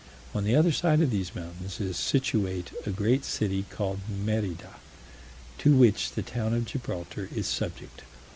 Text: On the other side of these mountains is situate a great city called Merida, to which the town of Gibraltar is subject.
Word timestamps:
On 0.33 0.43
the 0.45 0.55
other 0.55 0.71
side 0.71 0.99
of 1.01 1.11
these 1.11 1.35
mountains 1.35 1.79
is 1.79 1.95
situate 1.95 2.71
a 2.87 2.89
great 2.89 3.23
city 3.23 3.67
called 3.69 3.99
Merida, 4.09 4.77
to 5.59 5.77
which 5.77 6.13
the 6.13 6.23
town 6.23 6.55
of 6.55 6.65
Gibraltar 6.65 7.29
is 7.35 7.45
subject. 7.45 8.01